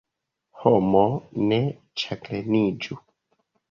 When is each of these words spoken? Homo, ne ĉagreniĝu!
Homo, 0.61 1.03
ne 1.53 1.61
ĉagreniĝu! 2.05 3.03